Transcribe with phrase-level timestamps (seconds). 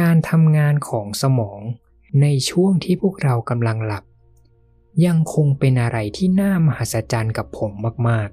[0.00, 1.60] การทำงานของสมอง
[2.22, 4.04] ในช่วงที่พวกเรากำลังหลับ
[5.06, 7.72] ยังคงเป็นอะไรที่น่ามหัศจรรย์กับผม
[8.08, 8.30] มาก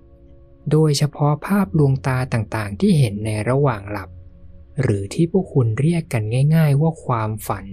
[0.00, 4.10] ๆ โดยเฉพาะภาพลวงตาต่างๆ ที่เห็นในระหว่างหลับ
[4.80, 6.22] หรือที่พวกคุณเรียกกัน
[6.56, 7.66] ง่าย ๆ ว่าความฝัน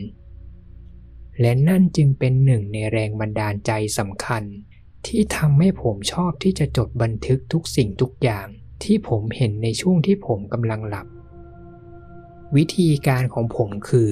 [1.39, 4.43] และนั่นจึงเป็นหนึ่งในแรงบันดาลใจสำคัญ
[5.07, 8.47] ที่ทำให้ผมชอบที่จะจดบันทึกทุกสิ่งทุกอย่าง
[8.83, 11.07] ที่ผมเห็นในช่วงที่ผมกำลังหลับ
[12.55, 14.11] วิธีการของผมคือ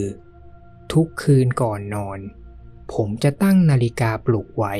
[0.91, 2.19] ทุกคืนก่อนนอน
[2.93, 4.75] ผมจะตั้งนาฬิกาปลุกไว้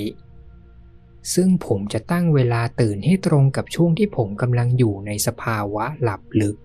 [1.34, 6.58] ซึ่งผมจะตั้งเวลาตื่นให้ตรงกับช่วงที่ผมกำลังอยู่ในสภาวะหลับลึก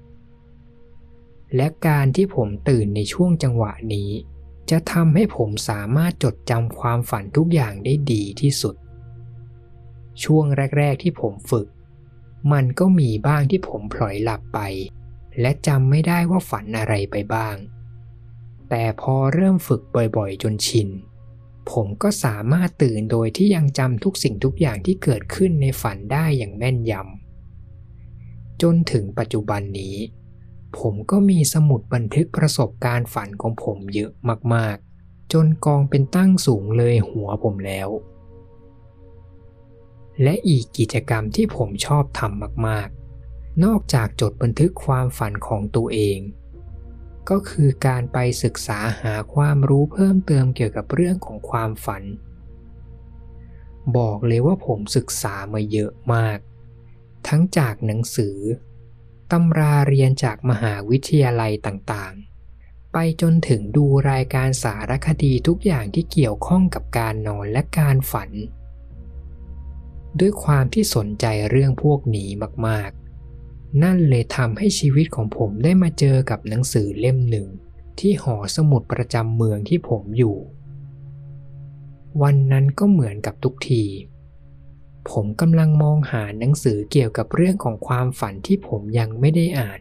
[1.57, 4.11] และการที่ผมตื่นในช่วงจังหวะนี้
[4.71, 8.75] จะทำให้ผมสามารถจดจำความฝันทุกอย่างได้ดีที่สุด
[10.25, 10.45] ช่วง
[10.79, 11.67] แรก ๆ ที่ผมฝึก
[12.53, 14.61] มันก็มีบ้างที่ผมพลอยหลับไป
[15.41, 17.57] และจำไม่ได้ว่าฝันอะไรไปบ้าง
[18.69, 19.83] แต่พอเริ่มฝึก
[20.17, 20.89] บ่อยๆ จนชิน
[21.71, 29.97] ผมก็สามารถตื่นโดยที่ยังจำทุกสิ่งทุกอย่างที่เกิดขึ้นในฝันได้อย่างแม่นยำ จนถึงปัจจุบันนี้
[30.79, 34.11] ผมก็มีสมุดบันทึกประสบการณ์ฝันของผมเยอะ
[34.55, 37.89] มากๆ จนกองเป็นตั้งสูงเลยหัวผมแล้ว
[40.23, 43.06] และอีกกิจกรรมที่ผมชอบทำมากๆ
[43.65, 46.19] นอกจากจดบันทึกความฝันของตัวเอง
[47.31, 52.03] ก็คือการไปศึกษาหาความรู้เพิ่มเติมเกี่ยวกับเรื่องของความฝัน
[53.97, 56.39] บอกเลยว่าผมศึกษามาเยอะมาก
[57.29, 58.39] ทั้งจากหนังสือ
[59.33, 68.31] ตำราเรียนจากมหาวิทยาลัยต่างๆ ไปจนถึงดูรายการสารคดีทุกอย่างที่เกี่ยวข้องกับการนอนและการฝัน
[70.21, 72.29] ด้วยความที่สนใจเรื่องพวกนี้
[72.67, 73.06] มากๆ
[73.83, 77.47] นั่นเลยทำให้ชีวิตของผมได้มาเจอกับหนังสือเล่มหนึ่ง
[77.99, 80.37] ที่หอสมุดประจำเมืองที่ผมอยู่
[82.23, 83.85] วันนั้นก็เหมือนกับทุกที
[85.11, 89.81] ผมกำลังมองหาหนังสือเกี่ยวกับเรื่องของความฝันที่ผมยังไม่ได้อ่าน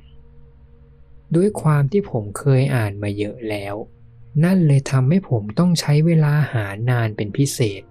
[1.36, 3.76] ด้วยความที่ผมเคยอ่านมาเยอะแล้ว
[4.44, 7.82] นั่นเลยทำให้ผมต้องใช้เวลาหานานเป็นพิเศษ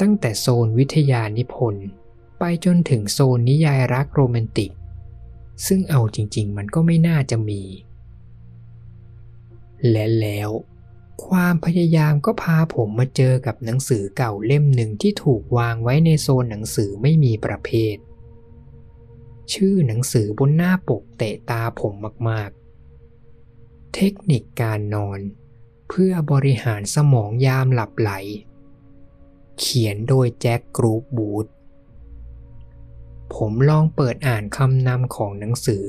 [0.00, 1.86] ตั้งแต่โซนวิทยานิพนธ์
[2.38, 4.70] ไปจนถึงโซนนิยายรักโรแมนติก
[5.66, 7.62] ซึ่งเอาจริง ๆ มันก็ไม่น่าจะมี
[9.90, 10.50] และแล้ว
[11.26, 17.96] ความพยายามก็พาผมมาเจอกับหนังสือเก่าเล่มหนึ่งที่ถูกวางไว้ในโซนหนังสือไม่มีประเภท
[19.52, 21.94] ชื่อหนังสือบนหน้าปกเตะตาผม
[22.28, 25.20] มากๆ เทคนิคการนอน
[25.88, 28.10] เพื่อบริหารสมองยามหลับไหล
[29.58, 31.46] เขียนโดยแจ็คกรูปบูธ
[33.34, 35.86] ผมลองเปิดอ่านคำนำของหนังสือ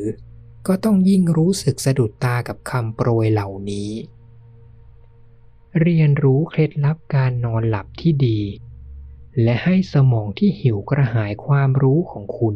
[0.67, 3.89] ก็ต้องยิ่งรู้สึกสะดุดตากับคำโปรยเหล่านี้
[5.81, 8.39] เรียนรู้เคล็ดลับการนอนหลับที่ดี
[9.43, 12.55] และให้สมองที่หิวกระหายความรู้ของคุณ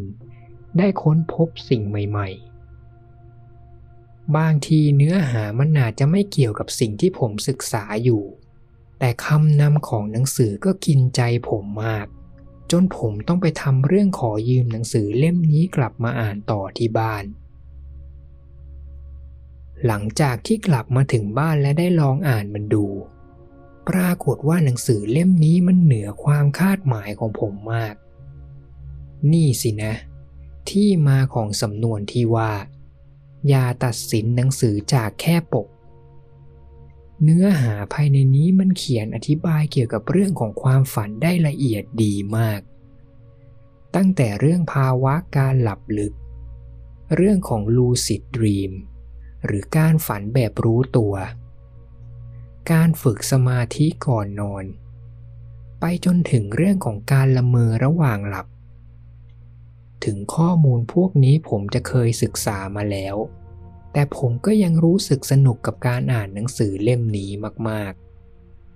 [0.77, 2.29] ได้ค้นพบสิ่งใหม่
[3.51, 8.23] ๆ บางทีเนื้อหามันอาจจะไม่เกี่ยวกับสิ่งที่ผมศึกษาอยู่
[8.99, 12.07] แต่คำนำของหนังสือก็กินใจผมมาก
[12.71, 17.23] จนผมต้องไปทำเรื่องขอยืมหนังสือเล่มนี้กลับมาอ่านต่อที่บ้าน
[19.85, 22.85] หลังจากที่กลับมาถึงบ้านและได้ลองอ่านมันดู
[23.89, 27.95] ปรากฏว่าหนังสือเล่มนี้มันเหนือความคาดหมายของผมมาก
[29.31, 29.93] นี่สินะ
[30.69, 32.51] ที่มาของสำนวนที่ว่า
[33.47, 35.67] อย่าตัดสินหนังสือจากแค่ปก
[37.23, 42.61] เนื้อหาภายในนี้มันเขียนอธิบายเกี่ยวกับเรื่องของความฝันได้ละเอียดดีมาก
[43.95, 46.13] ตั้งแต่เรื่องภาวะการหลับลึก
[47.15, 48.73] เรื่องของ lucid dream
[49.45, 51.13] หรือการฝันแบบรู้ตัว
[52.71, 54.65] การฝึกสมาธิก่อนนอน
[55.79, 58.47] ไปจนถึงเรื่องของการละเมอระหว่างหลับ
[60.05, 63.15] ถึงข้อมูลพวกนี้ผมจะเคยศึกษามาแล้ว
[63.93, 67.31] แต่ผมก็ยังรู้สึกสนุกกับการอ่านหนังสือเล่มนี้
[67.69, 67.93] มาก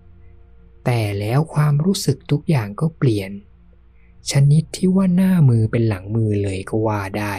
[0.02, 3.32] ๆ แต่แล้วความรู้สึกทุกอย่างก็เปลี่ยน
[4.32, 7.36] ชนิดที่ว่าหน้ามือเป็นหลังมือเลยก็ว่าได้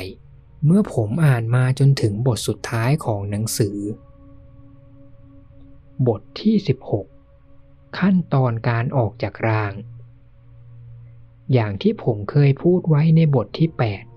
[0.64, 3.78] เมื่อผมอ่านมาจนถึงบทสุดท้ายของหนังสือ
[6.06, 6.56] บทที่
[7.26, 9.72] 16 ขั้นตอนการออกจากร่าง
[11.52, 14.15] อย่างที่ผมเคยพูดไว้ในบทที่ 8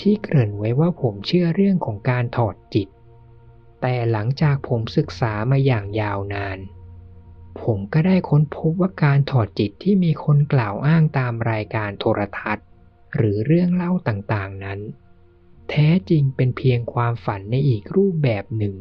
[0.00, 2.88] ที่เกริ่นไว้ว่าผมเชื่อเรื่องของการถอดจิต
[3.80, 6.58] แต่หลังจากผมศึกษามาอย่างยาวนาน
[7.62, 12.66] ผมก็ได้ค้นพบว่าการถอดจิตที่มีคนกล่าวอ้างตามรายการโทรทัศน์
[13.16, 14.80] หรือเรื่องเล่าต่างๆนั้น
[15.70, 18.74] แท้จริงเป็นเพียงความฝันในอีกรูปแบบหนึ่ง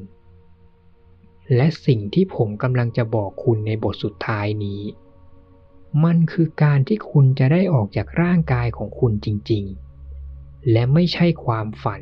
[1.55, 4.81] และสิ่งที่ผมกำลังจะบอกคุณในบทสุดท้ายนี้
[6.03, 9.90] มันคือการที่คุณจะได้ออกจากร่างกายของคุณจริง ๆ
[10.71, 12.01] และไม่ใช่ความฝัน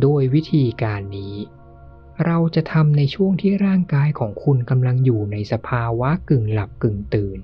[0.00, 1.36] โดยวิธีการนี้
[2.24, 7.38] เราจะทำในช่วงที่ร่างกายของคุณกำลังอยู่ในสภาวะกึ่งหลับกึ่งตื่น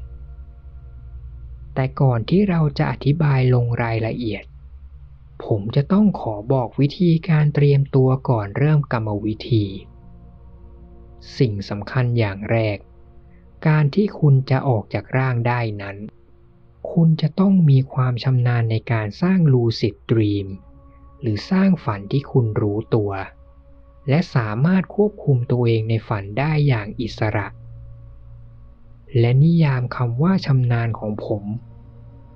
[1.75, 4.45] แต่ก่อนที่เราจะอธิบายลงรายละเอียด
[5.45, 9.65] ผมจะต้องขอบอกวิธีการเตรียมตัวก่อนเริ่มกรรมวิธี
[11.39, 12.79] สิ่งสำคัญอย่างแรก
[13.67, 15.97] การที่คุณจะออกจากร่างได้นั้น
[16.93, 20.49] คุณจะต้องมีความชำนาญในการสร้างลูซิดดรีม
[21.21, 23.11] หรือสร้างฝันที่คุณรู้ตัว
[24.09, 27.47] และสามารถควบคุมตัวเองในฝันได้อย่างอิสระ
[29.19, 31.45] และนิยามคำว่าชำนาญของผม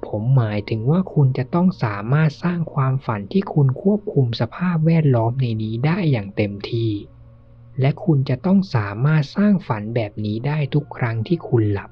[0.07, 6.93] ผมหมายถึงว่าคุณจะต้องสามารถสร้างความฝันที่คุณควบคุมสภาพแวดล้อมในนี้ได้อย่างเต็มที่
[7.81, 11.91] และคุณจะต้องสามารถสร้างฝันแบบนี้ได้ทุกครั้งที่คุณหลับ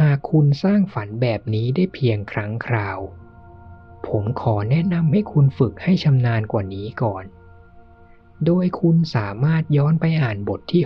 [0.00, 2.98] หากคุณสร้างฝันแบบนี้ได้เพียงครั้งคราว
[4.08, 7.24] ผมขอแนะนำให้คุณฝึกให้ชำนาญกว่านี้ก่อน
[8.46, 10.82] โดยคุณสามารถย้อนไปอ่านบทที่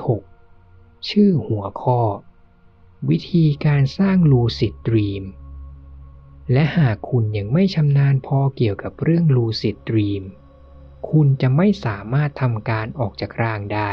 [0.52, 2.00] 6 ชื่อหัวข้อ
[3.08, 5.24] วิธีการสร้างลูซิดดรีม
[6.52, 10.24] และหากคุณยังไม่ชำนาญพอเกี่ยวกับเรื่องลูซิดดรีม
[11.10, 13.90] คุณจะไม่สามารถทำการออกจากร่างได้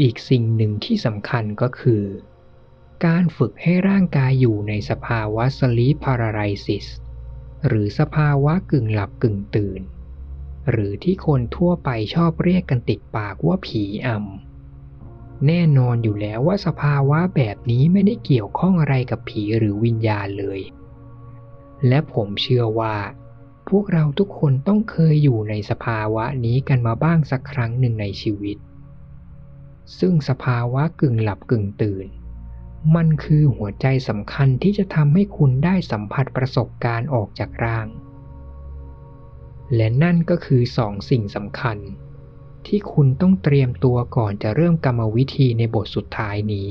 [0.00, 2.04] อีกสิ่งหนึ่งที่สำคัญก็คือ
[3.06, 6.86] การฝึกให้ร่างกายอยู่ในสภาวะสลีปพาราไรซิส
[7.66, 9.80] หรือสภาวะกึ่งหลับกึ่งตื่น
[10.70, 20.60] หรือที่คนทั่วไปชอบเรียกกันติดปากว่าผีอำแน่นอนอยู่แล้วว่าสภาวะแบบนี้ไม่ได้เกี่ยวข้องอะไรกับผีหรือวิญญาณเลย
[21.88, 22.96] และผมเชื่อว่า
[23.68, 28.56] พวกเราทุกคนต้องเคยอยู่ในสภาวะนี้กันมาบ้างสักครั้งหนึ่งในชีวิต
[29.98, 32.06] ซึ่งสภาวะกึ่งหลับกึ่งตื่น
[32.96, 37.86] มันคือหัวใจสำคัญที่จะทำให้คุณได้สัมผัสประสบการณ์ออกจากร่าง
[39.74, 41.78] และนั่นก็คือสองสิ่งสำคัญ
[42.66, 46.70] ที่คุณต้องเตรียมตัวก่อนจะเริ่มกรรมวิธีในบทสุดท้ายนี้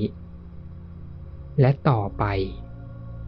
[1.59, 2.23] และต่อไป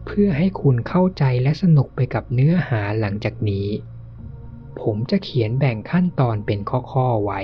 [0.06, 3.68] เพื่อให้คุณเข้าใจและสนุกไปกับเนื้อหาหลังจากนี้
[4.80, 6.58] ผมจะเขียนแบ่งขั้นตอนเป็น
[6.92, 7.40] ข้อๆไว้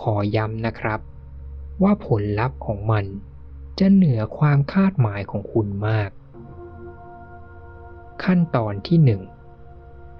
[0.00, 1.00] ขอย้ำนะครับ
[1.82, 3.04] ว่าผลลัพธ์ของมัน
[3.78, 6.10] จะเหนือความคาดหมายของคุณมาก
[8.24, 9.22] ขั้นตอนที่หนึ่ง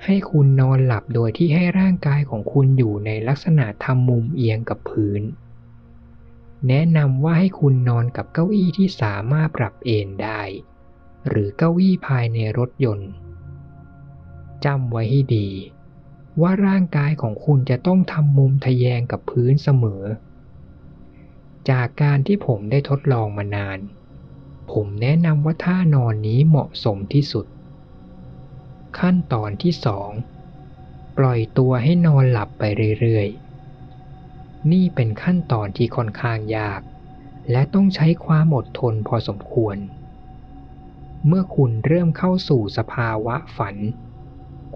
[0.04, 5.22] ให้คุณนอนหลับโดยที่ให้ร่างกายของคุณอยู่ในลักษณะทำมุมเอียงกับพื้น
[6.68, 10.42] แนะนำว่าให้คุณนอนกับเก้าอี้ที่สามารถปรับเอนได้
[11.28, 13.10] หรือเก้าอี้ภายในรถยนต์
[14.64, 15.48] จำไว้ให้ดี
[16.40, 20.02] ว่าร่างกายของคุณจะต้องทำมุมทะแยงกับพื้นเสมอ
[21.70, 23.78] จากการที่ผมได้ทดลองมานาน
[24.72, 27.46] ผมแนะนำว่าท่านอนนี้เหมาะสมที่สุด
[28.98, 30.10] ขั้นตอนที่สอง
[31.18, 32.62] ปล่อยตัวให้นอนหลับไป
[33.00, 36.80] เรื่อยๆ นี่เป็นขั้นตอนที่ค่อนข้างยาก
[37.50, 39.76] และต้องใช้ความอดทนพอสมควร
[41.26, 43.76] เมื่อคุณเริ่มเข้าสู่สภาวะฝัน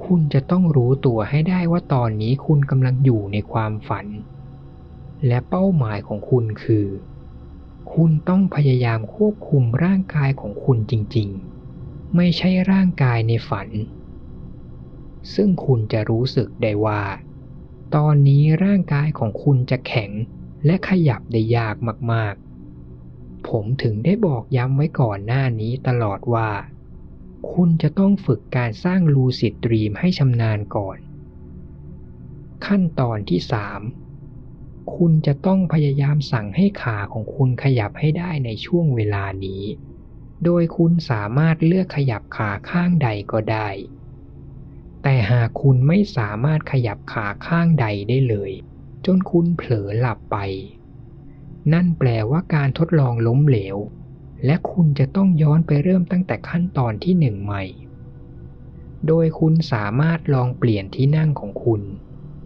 [0.04, 4.06] คุณจะต้องรู้ตัวให้ได้ว่าตอนนี้คุณกำลังอยู่ในความฝัน
[5.26, 6.86] และเป้าหมายของคุณคือ
[7.92, 11.28] คุณต้องพยายามควบคุมร่างกายของคุณจริง
[11.72, 13.68] ๆ ไม่ใช่ร่างกายในฝัน
[15.34, 17.02] ซึ่งคุณจะรู้สึกได้ว่า
[17.94, 20.10] ตอนนี้ร่างกายของคุณจะแข็ง
[20.64, 21.76] และขยับได้ยาก
[22.12, 26.50] มากๆ ผมถึงได้บอกย้ำไว้ก่อนหน้านี้ตลอดว่า
[27.52, 30.98] คุณจะต้องฝึกการสร้างลูซิดดรีมให้ชำนาญก่อน
[32.66, 33.40] ขั้นตอนที่
[33.76, 34.07] 3
[34.94, 39.62] คุณจะต้องพยายามสั่งให้ขาของคุณขยับให้ได้ในช่วงเวลานี้
[40.44, 43.68] โดยคุณสามารถเลือกขยับขาข้างใดก็ได้
[45.02, 48.52] แต่หากคุณไม่สามารถขยับขาข้างใดได้เลย
[49.06, 50.36] จนคุณเผลอหลับไป
[51.72, 53.76] นั่นแปลว่าการทดลองล้มเหลว
[54.44, 57.64] และคุณจะต้องย้อนไปเริ่มตั้งแต่ขั้นตอนที่หนึ่งใหม่
[59.06, 61.82] โดยคุณสามารถลองเปลี่ยนที่นั่งของคุณ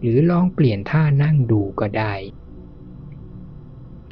[0.03, 2.13] หรือลองเปลี่ยนท่านั่งดูก็ได้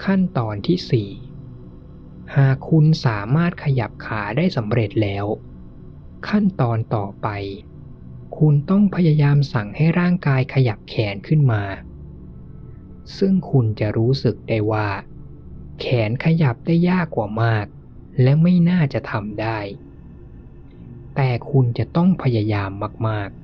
[0.04, 5.26] ขั้นตอนที่ 4 หากคุณสามารถขยับขาได้สำเร็จแล้ว
[6.28, 7.28] ขั้นตอนต่อไป
[8.38, 11.64] คุณต้องพยายามสั่งให้ร่างกายขยับแขนขึ้นมา
[13.18, 14.88] ซึ่งคุณจะรู้สึกได้ว่า
[15.80, 17.66] แขนขยับได้ยากกว่ามาก
[18.22, 19.60] และไม่น่าจะทำได้
[21.16, 22.72] แต่คุณจะต้องพยายาม
[23.08, 23.41] มากๆ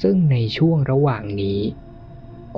[0.00, 1.60] ซึ่งในช่วงระหว่างนี้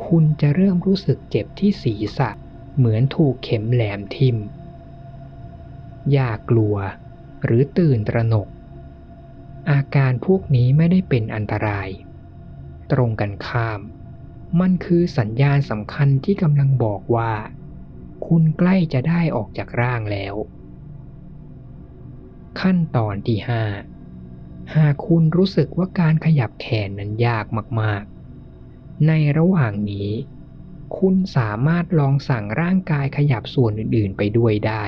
[0.05, 2.31] คุณจะเริ่มรู้สึกเจ็บที่ศีรษะ
[2.77, 4.37] เหมือนถูกเข็มแหลมทิ่ม
[6.13, 6.77] อย่ากลัว
[7.45, 8.49] หรือตื่นตระหนก
[9.71, 11.89] อาการพวกนี้ไม่ได้เป็นอันตราย
[12.93, 13.81] ตรงกันข้าม
[14.61, 17.33] มันคือสัญญาณสำคัญที่กำลังบอกว่า
[18.27, 20.35] คุณใกล้จะได้ออกจากร่างแล้ว
[22.61, 23.65] ขั้นตอนที่ห้า
[24.77, 27.47] หากคุณรู้สึกว่าการขยับแขนนั้นยาก
[27.81, 30.11] มากๆ ในระหว่างนี้
[30.99, 34.85] คุณสามารถลองสั่งร่างกายขยับส่วนอื่นๆ ไปด้วยได้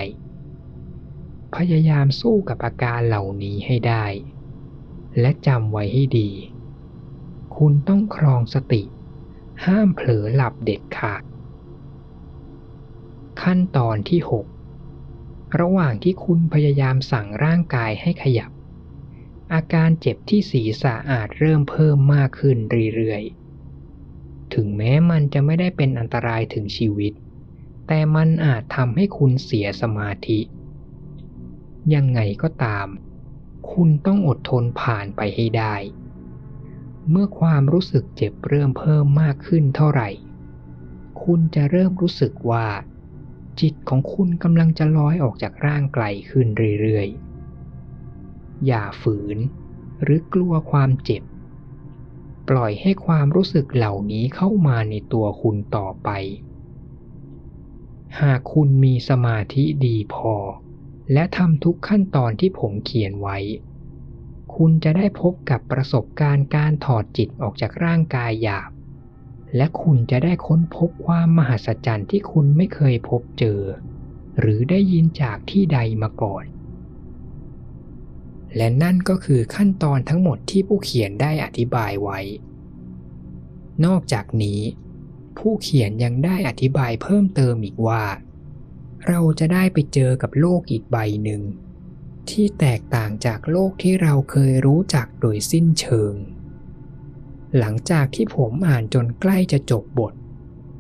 [1.57, 4.07] พยายามสู้กับอาการเหล่านี้ให้ได้
[5.21, 6.31] และจำไว้ให้ดี
[7.57, 8.83] คุณต้องครองสติ
[9.65, 11.23] ห้ามเผลอหลับเด็ดขาด
[13.43, 14.21] ขั้นตอนที่
[14.93, 18.51] 6 ระหว่างที่คุณพยายามสั่งร่างกายให้ขยับ
[19.53, 22.57] อาการเจ็บที่ศีรษะอาจเริ่มเพิ่มมากขึ้น
[22.95, 27.13] เรื่อยๆ ถึงแม้มันจะไม่ได้เป็นอันตรายถึงชีวิต
[27.87, 30.41] แต่มันอาจทำให้คุณเสียสมาธิ
[31.95, 32.87] ยังไงก็ตาม
[33.73, 35.75] คุณต้องอดทนผ่านไปให้ได้
[37.11, 40.09] เมื่อความรู้สึกเจ็บเริ่มเพิ่มมากขึ้นเท่าไหร่
[41.23, 42.69] คุณจะเริ่มรู้สึกว่า
[43.61, 46.47] จิตของคุณกำลังจะลอยออกจากร่างไกลขึ้น
[46.81, 47.32] เรื่อยๆ
[48.67, 49.39] อย่าฝืน
[50.03, 51.23] หรือกลัวความเจ็บ
[52.49, 56.09] ปล่อยให้ความรู้สึกเหล่านี้เข้ามาในตัวคุณต่อไป
[58.21, 60.35] หากคุณมีสมาธิดีพอ
[61.13, 63.39] และทำทุกขั้นตอนที่ผมเขียนไว้
[64.57, 68.71] คุณจะได้พบกับประสบการณ์การถอดจิตออกจากร่างกายหยาบ
[69.57, 73.61] และคุณจะได้ค้นพบความมหัศจรรย์ที่คุณไม่เคยพบเจอ
[74.41, 76.45] หรือได้ยินจากที่ใดมาก่อน
[78.57, 82.21] และนั่นก็คือขั้นตอนทั้งหมดที่ผู้เขียนได้อธิบายไว้
[83.85, 84.61] นอกจากนี้
[85.39, 88.05] ผู้เขียนยังได้อธิบายเพิ่มเติมอีกว่า
[89.09, 91.43] เราจะได้ไปเจอกับโลกอีกใบหนึ่ง
[92.31, 96.15] ที่แตกต่างจากโลกที่เราเคยรู้จักโดยสิ้นเชิง
[97.59, 100.15] หลังจากที่ผมอ่านจนใกล้จะจบบท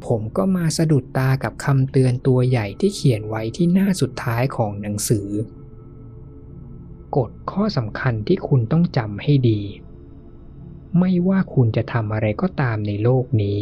[0.07, 5.29] ผมก็มาสะดุดตากับคำเตือนตัวใหญ่ที่เขียนไว้ที่หน้าสุดท้ายของหนังสือ
[7.17, 9.61] กฎข้อสำคัญที่คุณต้องจำให้ดี
[10.99, 13.61] ไม่ว่าคุณจะทำอะไรก็ตามในโลกนี้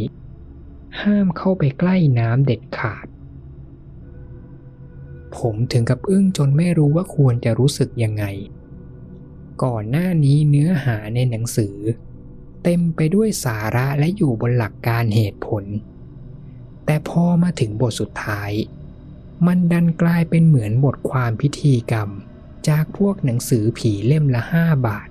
[1.00, 3.06] ห้ามเข้าไปใกล้น้ำเด็ดขาด
[5.36, 8.24] ผมถึงกับอึ้งจนไม่รู้ว่าควรจะรู้สึกยังไง
[9.62, 11.76] ก่อนหน้านี้เนื้อหาในหนังสือ
[12.62, 15.64] เต็มไปด้วยสาระและอยู่บนหลักการเหตุผล
[16.84, 18.52] แต่พอมาถึงบทสุดท้าย
[19.46, 22.10] มันดันกลายเป็นเหมือนบทความพิธีกรรม
[22.68, 25.08] จากพวกหนังสือผีเล่มละห้าบาท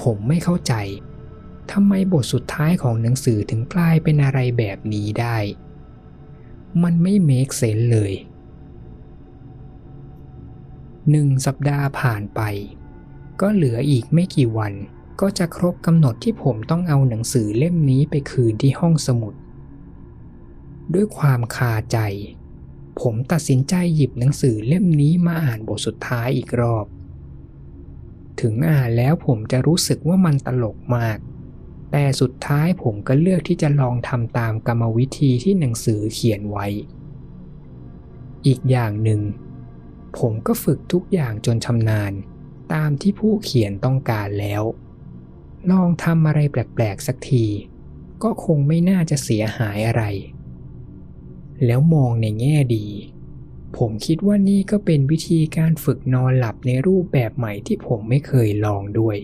[0.00, 0.74] ผมไม่เข้าใจ
[1.72, 5.38] ทำไมบทสุดท้ายของหนังสือถึงกลายเป็นอะไรแบบนี้ได้
[6.82, 8.12] มันไม่เมคเซนเลย
[11.10, 12.40] หนึ่งสัปดาห์ผ่านไป
[13.40, 14.72] ก็เหลืออีกไม่กี่วัน
[15.20, 19.34] ก็จะครบกำหนดที่ผมต้องเอาหนังสือเล่มนี้ไปคืนที่ห้องสมุด
[20.94, 21.98] ด้วยความคาใจ
[23.00, 26.86] ผมตัดสินใจหยิบหนังสือเล่มนี้มาอ่านบทสุดท้ายอีกรอบ
[28.40, 31.18] ถึงอ่านแล้วผมจะรู้สึกว่ามันตลกมาก
[31.92, 36.66] แต่สุดท้ายผมก็เลือกที่จะลองทำตามกรรมวิธีที่หนังสือเขียนไว้
[38.46, 39.20] อีกอย่างหนึ่ง
[40.18, 42.12] ผมก็ฝึกทุกอย่างจนชำนาญ
[42.72, 44.62] ตามที่ผู้เขียนต้องการแล้ว
[45.70, 47.46] ลองทำอะไรแปลกๆสักที
[48.22, 50.04] ก็คงไม่น่าจะเสียหายอะไร
[51.64, 52.86] แล้วมองในแง่ดี
[53.76, 59.16] ผมคิดว่านี่ก็เป็นวิธีการฝึกนอนหลับในรูปแบบใหม่ที่ผมไม่เคยลองด้วย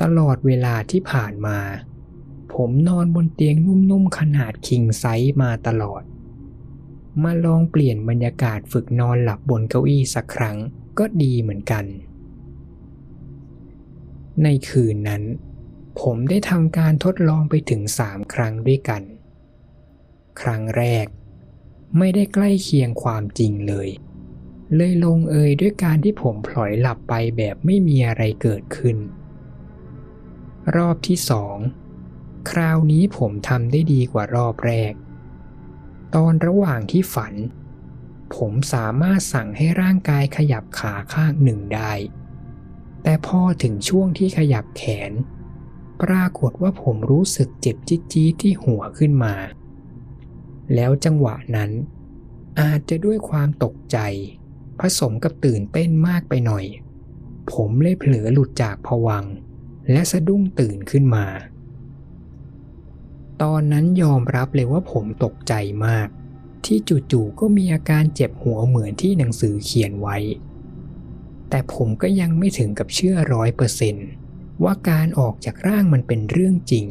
[0.00, 1.58] ตลอดเวลาที่ผ่านมา
[2.54, 6.02] ผมนอนบนเตียงนุ่มๆขนาดคิงไซส์มาตลอด
[7.22, 10.56] มาลองเปลี่ยนบรรยากาศฝึกนอนหลับบนเก้าอี้สักครั้ง
[10.98, 11.84] ก็ดีเหมือนกัน
[14.42, 15.22] ในคืนนั้น
[16.00, 19.02] ผมได้ทำการทดลองไปถึงสามครั้งด้วยกัน
[20.42, 21.06] ครั้งแรก
[21.98, 23.88] ไม่ได้ใกล้เคียงความจริงเลย
[24.76, 28.96] เลยลงเอยด้วยการที่ผมพลอยหลับไปแบบไม่มีอะไรเกิดขึ้น
[30.76, 31.56] รอบที่สอง
[32.50, 34.92] คราวนี้ผมทำได้ดีกว่ารอบแรก
[36.14, 37.34] ตอนระหว่างที่ฝัน
[38.36, 41.92] ผมสามารถสั่งให้ร่างกายขยับขาข้างหนึ่งได้
[43.02, 45.12] แต่พอถึงช่วงที่ขยับแขน
[46.02, 49.34] ปรากฏว่าผมรู้สึกเจ็บจี๊ดที่หัวขึ้นมา
[50.74, 51.70] แล้วจังหวะนั้น
[52.60, 53.98] อาจจะด้วยความตกใจ
[54.80, 56.64] ผสมกับตื่นเต้นมากไปหน่อย
[57.52, 59.24] ผมเลยเผลอหลุดจากผวัง
[59.90, 61.26] และสะดุ้งตื่นขึ้นมา
[63.42, 65.54] ตอนนั้นยอมรับเลยว่าผมตกใจ
[65.86, 66.08] มาก
[66.64, 66.78] ที่
[67.12, 70.16] จู่ๆก็มีอาการเจ็บหัวเหมือนที่หนังสือเขียนไว้
[71.48, 74.08] แต่ผมก็ยังไม่ถึงกับเชื่อร้อยเปอร์เซนต์
[74.64, 76.86] ว่าการออกจากร่างมันเป็นเรื่องจริง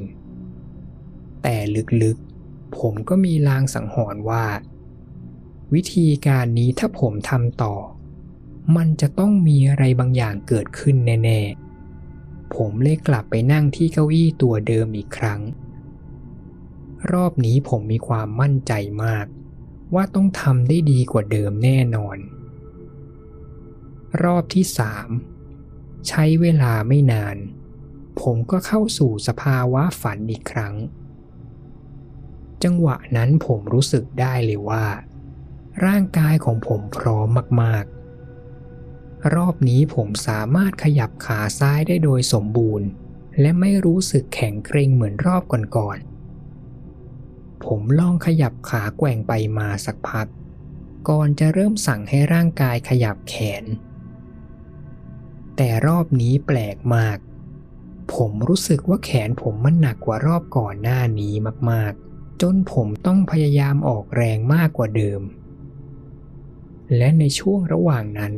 [1.43, 1.55] แต่
[2.03, 2.28] ลึกๆ
[2.77, 4.45] ผมก็มีลางสังหรณ์ว่า
[5.73, 7.75] วิธีการนี้ถ้าผมทำต่อ
[8.75, 11.39] มันจะต้องมีอะไรบางอย่างเกิดขึ้นแน่
[11.97, 15.41] ๆ ผมเลยกลับไปนั่งที่เก้าอี้ตัวเดิมอีกครั้ง
[17.11, 18.73] รอบนี้ผมมีความมั่นใจ
[19.03, 19.25] มาก
[19.93, 22.17] ว่าต้องทำได้ดีกว่าเดิมแน่นอน
[24.23, 25.09] รอบที่สาม
[26.07, 27.37] ใช้เวลาไม่นาน
[28.21, 30.75] ผมก็เข้าสู่สภาวะฝันอีกครั้ง
[32.63, 34.85] จังหวะนั้นผมรู้สึกได้เลยว่า
[35.85, 37.27] ร่างกายของผมพร้อม
[37.61, 42.87] มากๆ รอบนี้ผมสามารถขยับขาซ้ายได้โดยสมบูรณ์
[43.39, 50.27] และไม่รู้สึกแข็งเกร็งเหมือนรอบก่อนๆ ผมลองขยับขาแกว่งไปมาสักพัก
[51.09, 53.65] ก่อนจะเริ่มสั่งให้ร่างกายขยับแขน
[55.55, 57.17] แต่รอบนี้แปลกมาก
[58.13, 61.33] ผมรู้สึกว่าแขนผมมันหนักกว่ารอบก่อนหน้านี้
[61.71, 62.08] มากๆ
[62.41, 65.21] จนผมต้องพยายามออกแรงมากกว่าเดิม
[66.97, 68.33] และในช่วงระหว่างนั้น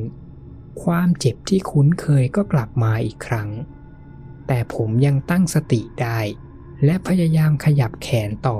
[0.84, 3.50] ความเจ็บที่คุ้นเคยก็กลับมาอีกครั้ง
[4.48, 6.20] แต่ผมยังตั้งสติได้
[6.86, 8.60] และพยายามขยับแขนต่อ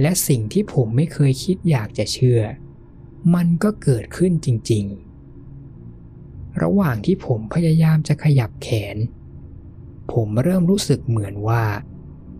[0.00, 2.40] และสิ่งที่ผมไม่เคยคิดอยากจะเชื่อ
[3.34, 4.84] มันก็เกิดขึ้นจริง
[5.72, 8.96] ๆ ระหว่างที่ผมพยายามจะขยับแขน
[10.12, 11.64] ผมเริ่มรู้สึกเหมือนว่า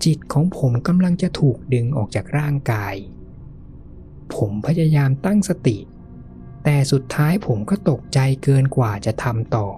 [0.05, 2.95] จิตของผมกำลังจะถูกดึงออกจากร่างกาย
[4.35, 5.79] ผมพยายามตั้งสติ
[6.65, 9.69] แต่สุดท้ายผมก็ตกใจเกินกว่าจะทำต่อ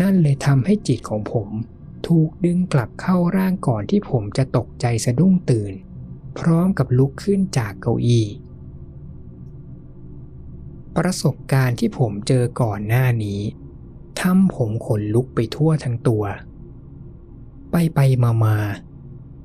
[0.00, 1.48] นั่นเลยทำให้จิตของผม
[2.08, 5.72] ถูกดึงกลับเข้าร่างก่อนที่ผมจะตกใจสะดุ้งตื่น
[6.38, 8.26] พร้อมกับลุกขึ้นจากเก้าอี้
[10.96, 13.40] ประสบการณ์ที่ผมเจอก่อนหน้านี้
[14.20, 16.24] ทำผมขนลุกไปทั่วทั้งตัว
[17.70, 18.56] ไปไปมามา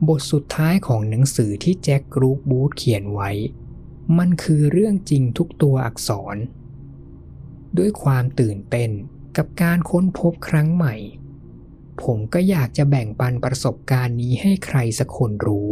[0.07, 3.31] บทสุดท้ายของหนังสือที่แจ็คกรูบูธเขียนไว้
[4.17, 6.37] มันคือเรื่องจริงทุกตัวอักษร
[7.77, 8.91] ด้วยความตื่นเต้น
[9.37, 10.95] กับการค้นพบครั้งใหม่
[12.03, 15.69] ผมก็อยากจะแบ่งปันประสบการณ์นี้ให้ใครสักคนรู้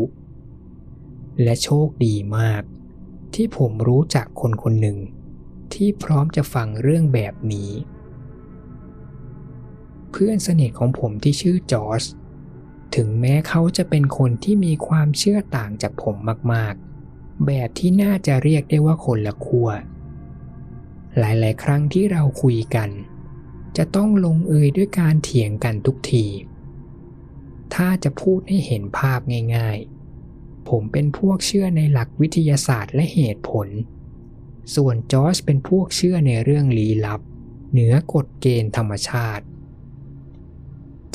[1.43, 2.63] และโชคดีมาก
[3.35, 4.97] ที่ผมรู้จักคนคนหนึ่ง
[5.73, 7.71] ที่พร้อมจะฟังเรื่องแบบนี้
[10.11, 12.03] เพื่อนสนิทของผมที่ชื่อจอร์จ
[12.95, 16.15] ถึงแม้เขาจะเป็นคนที่มีความเชื่อต่างจากผม
[16.53, 19.69] มากๆ แบบที่น่าจะเรียกได้ว่าคนละขั้ว
[21.17, 22.89] หลายๆ ครั้งที่เราคุยกัน
[23.77, 26.25] จะต้องลงเอยด้วยการเถียงกันทุกที
[27.73, 29.19] ถ้าจะพูดให้เห็นภาพ
[29.55, 29.77] ง่าย
[30.23, 33.67] ๆ ผมเป็นพวกเชื่อในหลักวิทยาศาสตร์และเหตุผล
[34.75, 37.21] ส่วนจอร์จเป็นพวกเชื่อในเรื่องลี้ลับ
[37.71, 39.45] เหนือกฎเกณฑ์ธรรมชาติ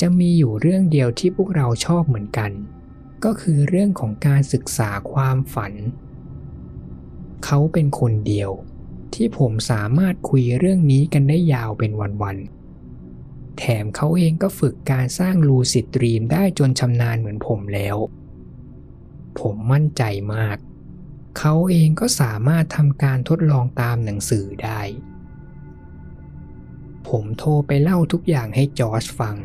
[0.05, 2.51] จะมีอยู่เรื่องเดียวที่พวกเราชอบเหมือนกัน
[3.23, 5.73] ก็คือเรื่องของการศึกษาความฝัน
[7.45, 8.51] เขาเป็นคนเดียว
[9.13, 17.97] ที่ผมสามารถคุยเรื่องนี้กันได้ยาวเป็นวันๆ แถมเขาเองก็ฝึกการสร้างลูซิดรีมได้จนชำนาญเหมือนผมแล้ว
[19.39, 20.57] ผมมั่นใจมาก
[21.37, 24.81] เขาเองก็สามารถทำการทดลองตามหนังสือได้
[27.07, 29.37] ผมโทรไปเล่าทุกอย่างให้จอร์จฟัง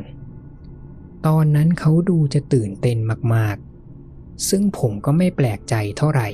[1.26, 2.98] ตอนนั้นเขาดูจะตื่นเต้น
[3.34, 6.28] มากๆ ซึ่งผมก็ไม่แปลกใจเท่าไหร่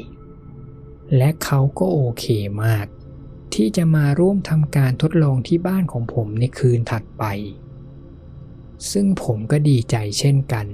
[1.17, 2.25] และเขาก็โอเค
[2.65, 2.87] มาก
[3.55, 7.25] ที่จะมาร่วมทำการทดลองที่บ้านของผมในคืนถัดไป
[8.93, 10.67] ซึ่งผมก็ดีใจเช่นกัน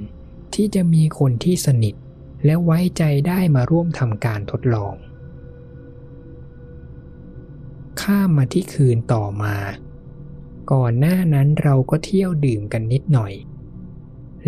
[0.55, 1.95] ที่จะมีคนที่สนิท
[2.45, 4.95] และไว้ใจได้มาร่วมทำการทดลอง
[8.03, 9.57] ข้ามมาที่คืนต่อมา
[10.73, 13.33] ก่อนหน้านั้นเราก็เที่ยวดื่มกันนิดหน่อย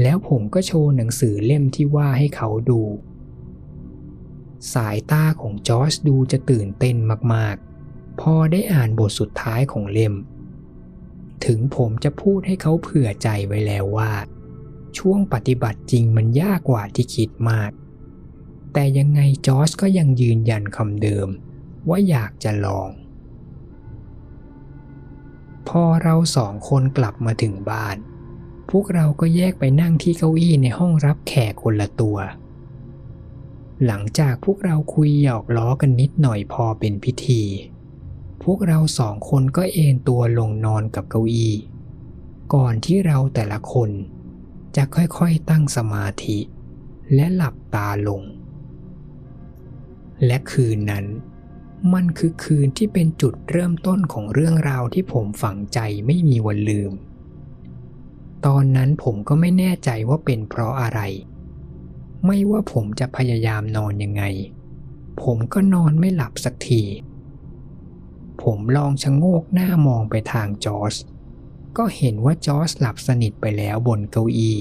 [0.00, 2.82] แล้วผมก็โชว์หนังสือเล่มที่ว่าให้เขาดู
[4.74, 6.96] สายตาของจอร์จดูจะตื่นเต้น
[7.34, 10.14] มากๆ พอได้อ่านบทสุดท้ายของเล่ม
[11.46, 14.12] ถึงผมจะพูดให้เขาเผื่อใจไว้แล้วว่า
[14.98, 17.70] ช่วงปฏิบัติจริงมันยากกว่าที่คิดมาก
[18.72, 21.28] แต่ยังไงจอร์จก็ยังยืนยันคำเดิม
[21.88, 22.90] ว่าอยากจะลอง
[25.68, 27.96] พอเราสองคนกลับมาถึงบ้าน
[28.70, 32.18] พวกเราก็แยกไปนั่งที่เก้าอี้ในห้องรับแขกคนละตัว
[33.86, 37.42] หลังจากพวกเราคุยหยอกล้อกันนิดหน่อยพอเป็นพิธี
[38.44, 41.54] พวกเราสองคนก็เอนตัวลงนอนกับเก้าอี้
[42.54, 43.90] ก่อนที่เราแต่ละคน
[44.76, 46.38] จะค่อยๆตั้งสมาธิ
[47.14, 48.22] และหลับตาลง
[50.26, 51.06] และคืนนั้น
[51.92, 56.92] มันคือคืนที่เป็นจุดเริ่มต้นของเรื่องราวที่ผมฝังใจไม่มีวันลืม
[58.46, 61.00] ตอนนั้นผมก็ไม่แน่ใจว่าเป็นเพราะอะไร
[62.26, 64.22] ไม่ว่าผมจะพยายามนอนยังไง
[65.22, 66.82] ผมก็นอนไม่หลับสักที
[68.42, 70.94] ผมลองชะโงกหน้ามองไปทางจอร์จ
[71.76, 74.60] ก็เห็นว่าจอร์จหลับสนิทไปแล้วบนเก้าอี้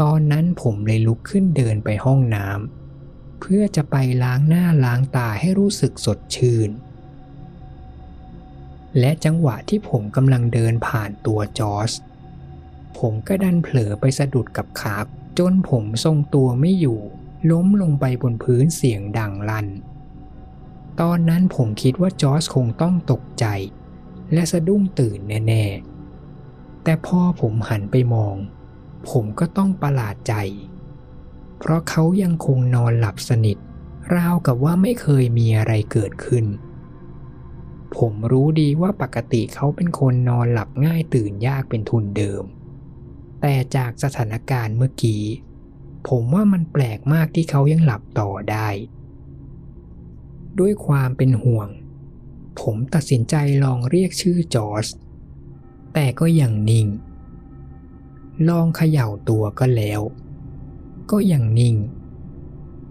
[0.00, 6.70] ตอนนั้นผมเลยลุกขึ้นเดินไปห้องน้ำเพื่อจะไปล้างหน้าล้างตาให้รู้สึกสดชื่น
[8.98, 11.90] และจังหวะที่ผมกำลังเดินผ่านตัวจอร์จ
[12.98, 14.96] ผมก็ดันเผลอไปสะดุดกับขา
[15.38, 17.00] จนผมทรงตัวไม่อยู่
[17.50, 19.66] ล้มลงไปบนพื้นเสียงดังลั่น
[21.00, 23.46] ตอนนั้นผมคิดว่าจอร์จคงต้องตกใจ
[24.32, 28.36] และสะดุ้งตื่นแน่ๆ แต่พอผมหันไปมอง
[29.10, 30.34] ผมก็ต้องประหลาดใจ
[31.58, 33.56] เพราะเขายังคงนอนหลับสนิท
[34.14, 36.44] ราวกับว่าไม่เคยมีอะไรเกิดขึ้น
[37.96, 42.42] ผมรู้ดีว่าปกติเขาเป็นคนนอนหลับง่ายตื่นยากเป็นทุนเดิม
[43.40, 45.24] แต่จากสถานการณ์เมื่อกี้
[46.08, 48.68] ผมว่ามันแปลกมากที่เขายังหลับต่อได้
[50.58, 51.68] ด้วยความเป็นห่วง
[52.60, 54.86] ผมตัดสินใจลองเรียกชื่อจอร์จ
[55.94, 56.88] แต่ก็ยังนิ่ง
[58.48, 60.00] ลองเขย่าตัวก็แล้ว
[61.10, 61.76] ก็ยังนิ่ง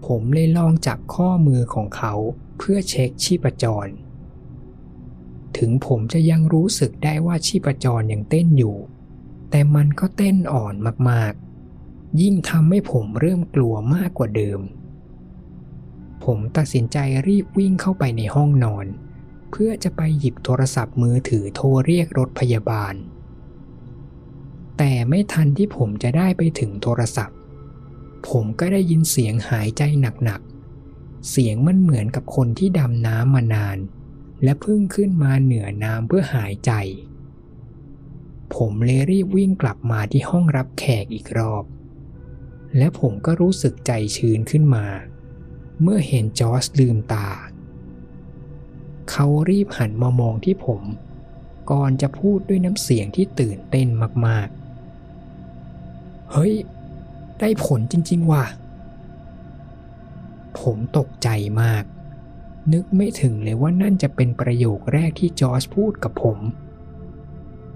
[0.06, 2.14] ผมเลยลองจับข้อมือของเขา
[2.58, 3.88] เพื่อเช็คชีพจร
[5.56, 8.76] ถึงผมจะยังรู้สึกได้ว่าชีพจรยังเต้นอยู่
[9.50, 10.74] แต่มันก็เต้นอ่อน
[11.10, 14.60] มากๆ ยิ่งทำให้ผมเริ่มกลัวมากกว่าเดิม
[16.24, 18.86] ผมตัดสินใจรีบวิ่งเข้าไปในห้องนอน
[19.50, 22.94] เพื่อจะไปหยิบโทรศัพท์มือถือโทรเรียกรถพยาบาล
[24.78, 27.36] แต่ไม่ทันที่ผมจะได้ไปถึงโทรศัพท์
[28.28, 29.82] ผมก็ได้ยินเสียงหายใจ
[30.24, 33.78] หนักๆ เสียงมันเหมือนกับคนที่ดำน้ำมานาน
[34.44, 36.72] และเพิ่งขึ้นมาเหนือน้ำเพื่อหายใจ
[38.56, 41.64] ผมเลยรีบวิ่งกลับมาที่ห้องรับแขกอีกรอบ
[42.76, 44.86] และผมก็รู้สึกใจชื้นขึ้นมา
[45.82, 47.28] เมื่อเห็นจอร์สลืมตา
[49.10, 50.82] เขารีบหันมามองที่ผม
[51.70, 53.88] ก่อนจะพูดด้วยน้ำเสียงที่ตื่นเต้น
[54.26, 56.52] มากๆ เฮ้ย
[57.40, 58.44] ได้ผลจริง ๆ ว่ะ
[60.60, 61.28] ผมตกใจ
[61.62, 61.84] มาก
[62.72, 66.38] นึกไม่ถึงเลยว่านั่นจะเป็นประโยคแรกที่จอร์จพูดกับผม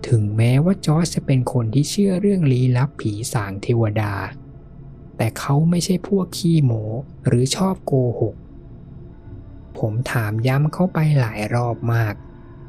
[0.09, 4.15] ถึงแม้ว่าจอร์จจะเป็นคนที่เชื่อเรื่องลี้ลับผีสางเทวดา
[5.17, 6.73] แต่เขาไม่ใช่พวกขี้โม
[7.27, 8.35] หรือชอบโกหก
[9.79, 12.15] ผมถามย้ำเขาไปหลายรอบมาก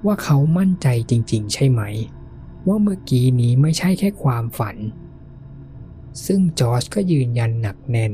[0.05, 1.81] ว่าเขามั่นใจจริง ๆ ใช่ไหม
[2.67, 4.77] ว่าเมื่อกี้นี้ไม่ใช่แค่ความฝัน
[6.25, 8.13] ซึ่งจอร์จก็ยืนยันหนักแน่น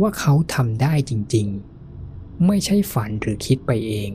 [0.00, 1.48] ว่าเขาทำได้จริง
[1.96, 4.10] ๆ ไม่ใช่ฝันหรือคิดไปเอง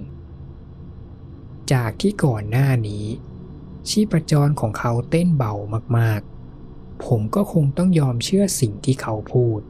[1.74, 3.06] จากที่ก่อนหน้านี้
[3.90, 5.54] ชีพจรของเขาเต้นเบา
[5.98, 9.62] มากๆ ผมก็คงต้องยอมเชื่อสิ่งที่เขาพูด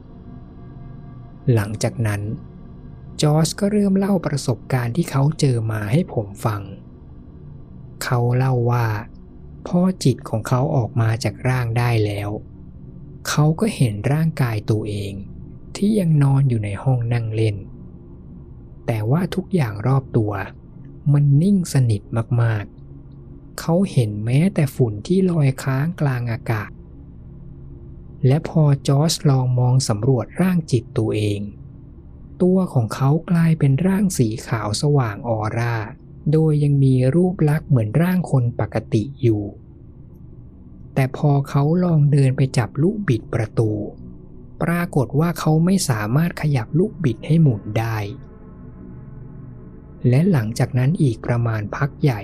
[1.54, 2.22] หลังจากนั้น
[3.22, 6.62] จอร์จก็เริ่มเล่าประสบการณ์ที่เขาเจอมาให้ผมฟัง
[8.04, 8.86] เขาเล่าว่า
[9.68, 12.30] พ่อจิตของเขาออกมาจากร่างได้แล้ว
[13.28, 15.12] เขาก็เห็นร่างกายตัวเอง
[15.76, 17.56] ที่ยังนอนอยู่ในห้องนั่งเล่น
[18.86, 20.32] แต่ว่าทุกอย่างรอบตัว
[21.12, 22.02] มันนิ่งสนิท
[22.42, 22.79] มากๆ
[23.58, 26.70] เขาเห็นแม้แต่ฝุ่นที่ลอยค้างกลางอากาศ
[28.26, 31.40] และพอจอร์จลองมองสำรวจร่างจิตตัวเอง
[32.42, 35.76] ตัวของเขากลายเป็นร่างสีขาวสว่างออร่า
[36.32, 39.42] โดยยังมีรูปลักษณ์เหมือนร่างคนปกติอยู่
[40.94, 43.70] แต่พอเขาลองเดินไปจับลูกบิดประตู
[44.62, 47.98] ปรากฏว่าเขาไม่สามารถขยับลูกบิดให้หมุนได้
[50.08, 52.22] และหลังจากนั้นอีกประมาณพักใหญ่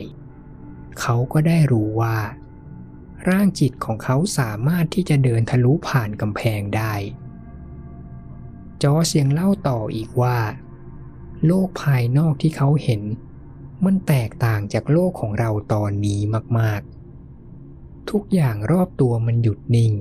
[1.01, 2.19] เขาก็ได้รู้ว่า
[3.29, 6.95] ร่างจิตของเขาสามารถที่จะเดินทะลุผ่านกำแพงได้
[8.83, 10.39] จอร์จยังเล่าต่ออีกว่า
[11.47, 13.03] โลกภายนอกที่เขาเห็น
[13.85, 16.21] มันแตกต่างจากโลกของเราตอนนี้
[16.59, 19.93] มากๆ ทุกอย่างรอบตัวมันหยุดนิ่ง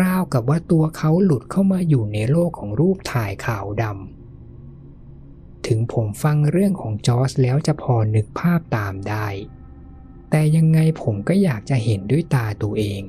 [0.00, 9.26] ราวกับว่าตัวเขาหลุดเข้ามาอยู่ในโลกของรูปถ่ายขาวดำถึงผมฟังเรื่องของจอร์จแล้วจะพอนึกภาพตามได้
[10.30, 13.02] แต่ยังไงผมก็อยากจะเห็นด้วยตาตัวเอง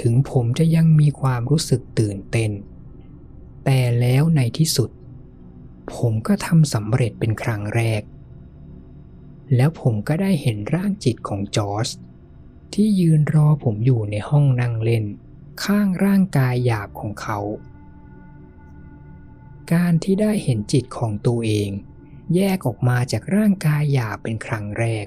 [0.00, 2.50] ถึงผมจะยังมีความรู้สึกตื่นเต้น
[3.64, 4.90] แต่แล้วในที่สุด
[5.94, 8.02] ผมก็ทำสำเร็จเป็นครั้งแรก
[9.56, 11.88] แล้วผมก็ได้เห็นร่างจิตของจอร์จ
[12.74, 15.04] ที่ยืนรอผมอยู่ในห้องนั่งเล่น
[15.64, 17.38] ข้างร่างกายหยาบของเขา
[19.72, 21.70] การที่ได้เห็นจิตของตัวเอง
[22.34, 25.06] แยกออกมาจากร่างกายหยาบเป็นครั้งแรก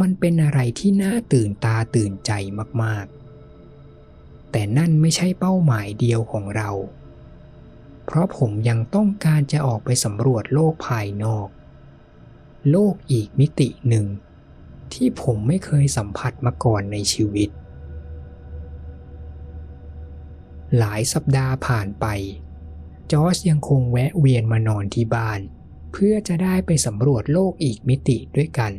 [0.00, 2.32] มันเป็นอะไรที่น่าตื่นตาตื่นใจ
[2.82, 6.70] มากๆ แต่นั่นไม่ใช่เป้าหมายเดียวของเรา
[8.04, 11.48] เพราะผมยังต้องการจะออกไปสำรวจโลกภายนอก
[12.70, 14.06] โลกอีกมิติหนึ่ง
[14.92, 17.48] ที่ผมไม่เคยสัมผัสมาก่อนในชีวิต
[20.78, 22.06] หลายสัปดาห์ผ่านไป
[23.12, 28.72] จอร์จยังคงแวะเวียนมานอนที่บ้านเเพื่อจะได้ไปสำรวจโลกอีกมิติด้วยกัน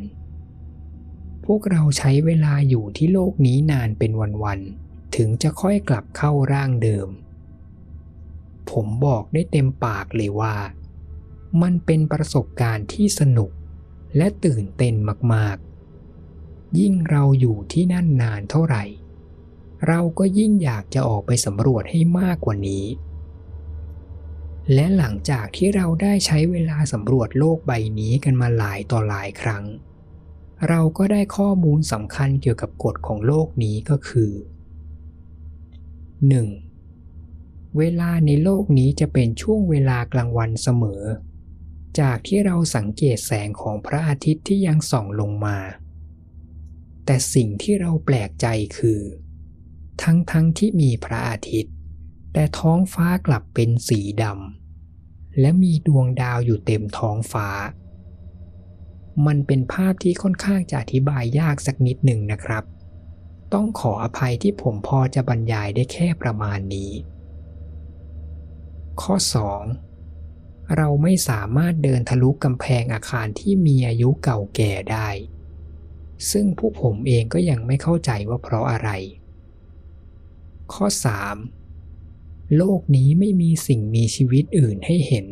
[1.46, 4.12] พวกเราใช้เวลาอยู่ที่โลกนี้นานเป็น
[4.44, 7.08] วันๆ ถึงจะค่อยกลับเข้าร่างเดิม
[8.70, 10.56] ผมบอกได้เต็มปากเลยว่า
[11.62, 13.52] มันเป็นประสบการณ์ที่สนุก
[14.18, 14.96] และตื่นเต้น
[15.34, 18.84] มากๆ ยิ่งเราอยู่ที่นั่นนานเท่าไหร่
[19.88, 22.86] เราก็ยิ่งอยากจะออกไปสำรวจให้มากกว่านี้
[24.74, 29.64] และหลังจากที่เราได้ใช้เวลาสำรวจโลกใบนี้กันมาหลายต่อหลายครั้ง
[30.70, 34.32] เราก็ได้ข้อมูลสำคัญเกี่ยวกับกฎของโลกนี้ก็คือ
[36.86, 37.78] 1.
[37.78, 41.04] เวลาในโลกนี้จะเป็นช่วงเวลากลางวันเสมอ
[42.00, 45.58] จากที่เราสังเกตแสงของพระอาทิตย์ที่ยังส่องลงมา
[47.06, 48.48] แต่สิ่งที่เราแปลกใจ
[48.78, 49.02] คือ
[50.04, 51.74] ทั้งๆทที่มีพระอาทิตย์
[52.34, 57.50] แต่ท้องฟ้ากลับเป็นสีดำและมีดวงดาวอยู่เต็มท้องฟ้า
[59.26, 62.64] มันเป็นภาพที่ค่อนข้างจะอธิบายยากสักนิดหนึ่งนะครับ
[63.54, 66.92] ต้องขออภัยที่ผมพอจะบรรยายได้แค่ประมาณนี้
[69.02, 69.16] ข้อ
[69.96, 70.76] 2.
[70.78, 75.10] เราไม่สามารถเดินทะลุกำแพงอาคารที่มีอายุเก่าแก่ได้
[76.32, 78.90] ซึ่งผู้ผมเองก็ยังไม่เข้าใจว่าเพราะอะไร
[80.74, 80.86] ข้อ
[81.28, 81.63] 3.
[82.58, 85.28] โลกนี้ไม่มีสิ่งมีชีวิตอื่นให้เห็น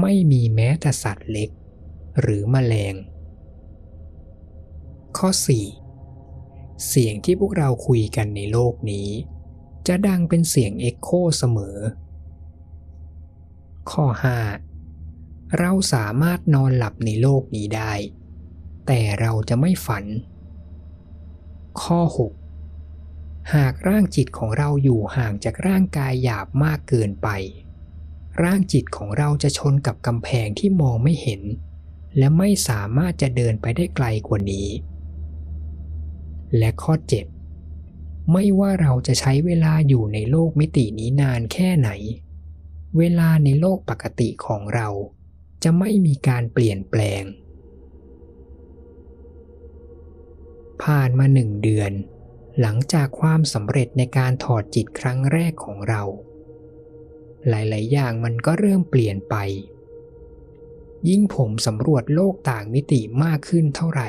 [0.00, 1.50] ไม่มีแม้แต่สัตว์เล็ก
[2.20, 2.94] หรือมแมลง
[5.16, 5.28] ข้อ
[6.06, 6.86] 4.
[6.88, 9.08] เสียงที่พวกเราคุยกันในโลกนี้
[9.86, 11.78] จะดังเป็นเสียงเอ็กโคเสมอ
[13.90, 14.04] ข้อ
[14.82, 15.58] 5.
[15.58, 17.92] เราสามารถนอนหลับในโลกนี้ได้
[18.86, 20.04] แต่เราจะไม่ฝัน
[21.82, 22.43] ข้อ 6.
[23.52, 27.28] หากร่างจิตของเราอยู่ห่างจากร่างกายหยาบมากเกินไป
[28.42, 31.42] ร่างจิตของเราจะชนกับกำแพงที่มองไม่เห็น
[32.18, 34.68] และไม่สามารถจะเดินไปได้ไกลกว่านี้
[36.58, 36.94] และข้อ
[37.62, 38.32] 7.
[38.32, 41.90] ไม่ว่าเราจะใช้เวลาอยู่ในโลกมิตินี้นานแค่ไหน
[42.98, 44.88] เวลาในโลกปกติของเรา
[45.62, 47.22] จะไม่มีการเปลี่ยนแปลง
[50.82, 51.92] ผ่านมาหนึ่งเดือน
[52.60, 56.02] หลังจากความสำเร็จในการถอดจิตครั้งแรกของเรา
[57.48, 59.34] หลาย ๆ อย่างมันก็เริ่มเปลี่ยนไป
[61.08, 64.08] ยิ่งผมสำรวจโลกต่างมิติมากขึ้นเท่าไหร่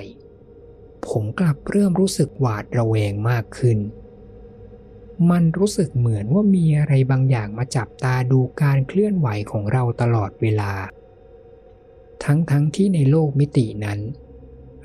[1.08, 3.80] ผมกลับเริ่มรู้สึกหวาดระแวงมากขึ้น
[5.30, 10.72] มันรู้สึกเหมือนว่ามีอะไรบางอย่างมาจับตาดูการเคลื่อนไหวของเราตลอดเวลา
[12.24, 14.00] ทั้งๆทที่ในโลกมิตินั้น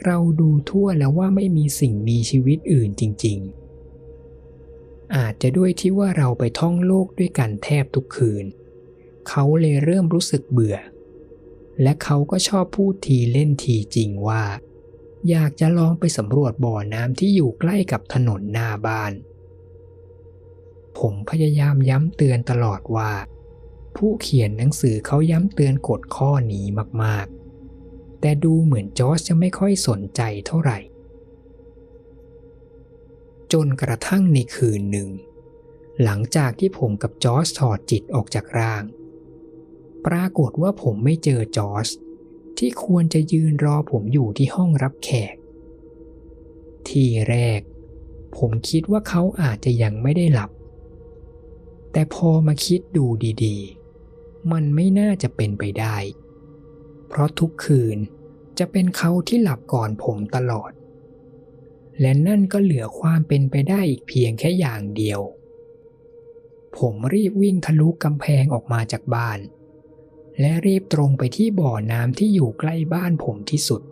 [0.04, 3.38] เราดูทั่วแล้วว่าไม่มีสิ่งมีชีวิตอื่นจริง
[4.26, 8.44] ๆ อาจจะด้วยที่ว่าเราไปท่องโลกด้วยกันแทบทุกคืน
[9.28, 10.76] เขาเลยเริ่มรู้สึกเบื่อ
[11.82, 14.44] และเขาก็ชอบพูดทีเล่นทีจริงว่า
[15.30, 19.12] อยากจะลองไปสำรวจบ่อน้ำที่อยู่ใกล้กับถนนหน้าบ้าน
[20.98, 23.12] ผมพยายามย้ำเตือนตลอดว่า
[23.96, 26.66] ผู้เขียนหนังสือเขาย้ำเตือนกฎข้อนี้
[27.02, 27.39] มากๆ
[28.20, 30.78] แต่ดูเหมือนจอร์จจะไม่ค่อยสนใจเท่าไหร่
[33.52, 35.08] จนกระทั่งในคืนหนึ่ง
[36.02, 38.84] หลังจากที่ผมกับจอร์จถอดจิตออกจากร่าง
[40.06, 41.88] ปรากฏว่าผมไม่เจอจอร์จ
[42.58, 45.34] ที่ควรจะยืนรอผมอยู่ที่ห้องรับแขก
[46.88, 47.60] ที่แรก
[48.36, 50.50] ผมคิดว่าเขาอาจจะยังไม่ได้หลับ
[51.92, 53.06] แต่พอมาคิดดู
[53.44, 55.96] ดีๆ มันไม่น่าจะเป็นไปได้
[57.10, 57.98] เพราะทุกคืน
[58.58, 60.72] จะเป็นเขาที่หลับก่อนผมตลอด
[62.00, 65.20] และนั่นก็เหลือความเป็นไปได้อีกเพียงแค่อย่างเดียว
[66.78, 69.38] ผมรีบวิ่งทะลุกำแพงออกมาจากบ้าน
[70.40, 73.82] และรีบตรงไปที่บ่อน้ำที่อยู่ใกล้บ้านผมที่สุด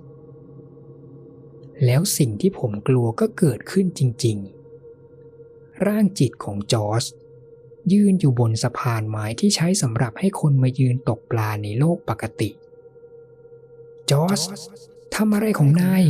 [1.85, 4.37] แล้วสิ่งที่ผมกลัวก็เกิดขึ้นจริง
[5.13, 7.05] ๆ ร่างจิตของจอร์จ
[7.93, 12.51] ยืนอยู่บนสะพานไม้ที่ใช้สำหรับให้คนมายืนตกปลาในโลกปกติ
[14.11, 14.41] จอร์จ
[15.15, 16.05] ทำอะไรของนาย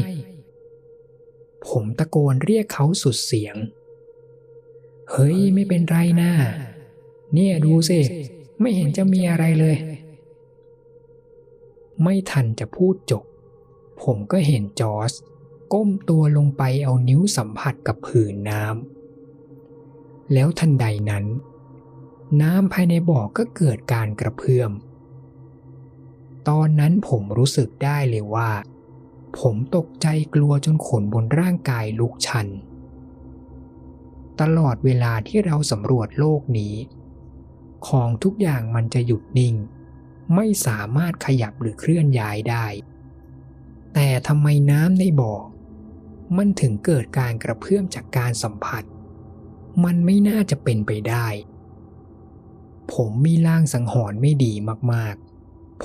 [1.66, 3.56] ผมตะโกนเรียกเขาสุดเสียง
[5.10, 6.30] เฮ้ยไม่เป็นไรนะ
[7.34, 8.00] เนี่ยดูสิ
[8.60, 9.76] ไม่เห็นจะมีอะไรเลย
[12.02, 13.24] ไม่ทันจะพูดจบ
[14.02, 15.12] ผมก็เห็นจอร์ส
[15.72, 21.24] ก้มตัวลงไปเอานิ้วสัมผัสกับผืนน้ำ แล้วทันใดนั้น
[22.42, 24.70] น้ำภายในบ่อก็เกิดการกระเพื่อม
[26.48, 28.50] ตอนนั้นผมรู้สึกได้เลยว่า
[29.38, 32.46] ผมตกใจกลัวจนขนบนร่างกายลุกชัน
[34.40, 36.74] ตลอดเวลาที่เราสำรวจโลกนี้
[37.88, 39.54] ของทุกอย่างมันจะหยุดนิ่ง
[40.34, 42.66] ไม่สามารถขยับหรือเคลื่อนย้ายได้
[43.94, 45.34] แต่ทำไมน้ำในบ่อ
[46.36, 48.84] มันถึงเกิดการกระเพื่อมจากการสัมผัส
[49.84, 51.28] มันไม่น่าจะเป็นไปได้
[52.92, 54.52] ผมมีลางสังหรณ์ไม่ดี
[54.94, 55.16] มาก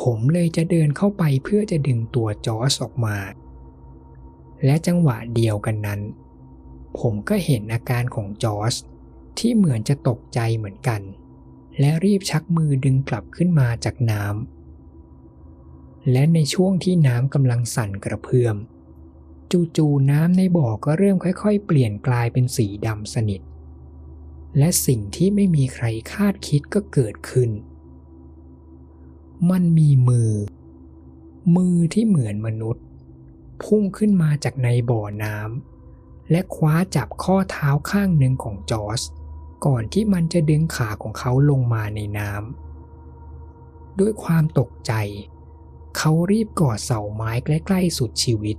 [0.02, 3.18] ผมเลยจะเดินเข้าไปเพื่อจะดึงตัวจอสออกมา
[4.66, 6.02] และจังหวะเดียวกันนั้น
[7.00, 8.76] ผมก็เห็นอาการของจอส
[9.40, 11.02] ที่เหมือนจะตกใจเหมือนกัน
[11.80, 18.56] และรีบชักมือดึงกลับขึ้นมาจากน้ำและในช่วงที่น้ำกำลังสั่นกระเพื่อม
[19.78, 23.42] จู่ๆน้ำในบ่อก็เริ่มค่อย ๆ เปลี่ยนกลายเป็นสีดำสนิท
[24.58, 27.50] และสิ่งที่ไม่มีใครคาดคิดก็เกิดขึ้น
[29.52, 30.32] มันมีมือ
[31.56, 32.84] มือที่เหมือนมนุษย์
[33.64, 39.02] พุ่งขึ้นมาจากในบ่อน้ำและคว้าจับข้อเท้าข้างหนึ่งของจอร์ส
[39.66, 44.94] ก่อนที่มันจะดึงขาของเขาลงมาในน้ำด้วยความตกใจ
[45.98, 48.58] เขารีบกอดเสาไม้ใกล้ๆสุดชีวิต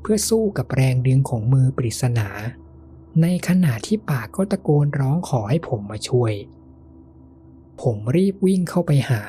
[0.00, 2.28] เพื่อสู้กับแรงดึงของมือปริศนา
[3.22, 6.32] ในขณะที่ปากก็ตะโกนร้องขอให้ผมมาช่วย
[7.82, 9.22] ผมรีบวิ่งเข้าไปหา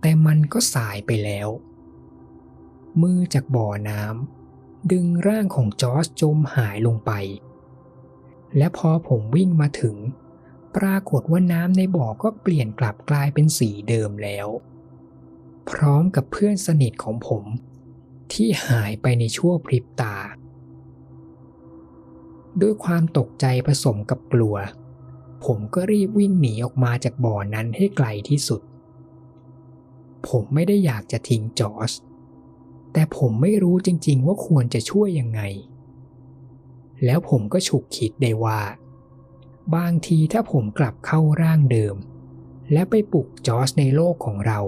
[0.00, 1.48] แต่มันก็สายไปแล้ว
[3.02, 7.12] มือจากบ่อน้ำดึงร่างของจอร์จจมหายลงไป
[8.56, 9.96] และพอผมวิ่งมาถึง
[10.76, 14.48] ปรากฏว่าน้ำในบ่อก็เปลี่ยนกลับกลายเป็นสีเดิมแล้ว
[15.70, 17.44] พร้อมกับเพื่อนสนิทของผม
[18.32, 20.16] ที่หายไปในชั่วพริบตา
[22.60, 24.56] ด้วยความตกใจผสมกับกลัว
[25.44, 28.60] ผมก็รีบวิ่งหนีออกมาจากบ่อนั้นให้ไกลที่สุด
[30.28, 31.90] ผมไม่ได้อยากจะทิ้งจอร์จ
[32.92, 35.40] แต่ผมไม่รู้จริงๆว่าควรจะช่วยยังไง
[37.04, 38.60] แล้วผมก็ฉุกคิดได้ว่า
[39.76, 41.96] บางทีถ้าผมกลับเข้าร่างเดิม
[42.72, 44.60] และไปปลุกจอร์จในโลกของเรา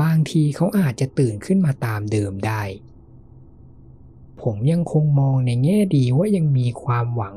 [0.00, 2.62] บางทีเขาอาจจะตื่นขึ้นมาตามเดิมได้
[4.42, 7.36] ผมยังคงมองในแง่ดีว่ายังมีความหวัง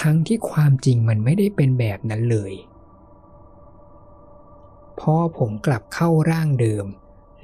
[0.00, 2.52] ทั้งที่ความจริงมันไม่ได้เป็นแบบนั้นเลย
[5.00, 6.86] พอผมกลับเข้าร่างเดิม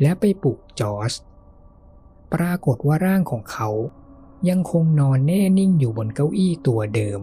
[0.01, 1.13] และไปปลุกจอร์จ
[2.35, 3.69] ปรากฏว่าร่างของเขา
[4.49, 7.21] ยังคงนอนแน่นิ่งอยู่บนเก้าอี้ตัวเดิม